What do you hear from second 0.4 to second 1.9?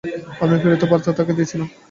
আপনার প্রেরিত বার্তা তাঁকে দিয়েছিলাম।